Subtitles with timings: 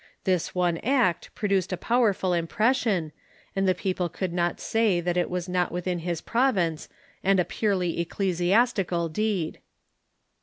[0.23, 3.11] This one act produced a powerful impression,
[3.55, 6.89] and the people could not say that it was not within his province
[7.23, 9.59] and a purely ecclesiastical deed.